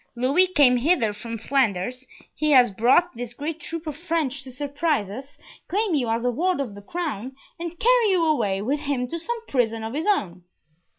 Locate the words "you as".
5.93-6.25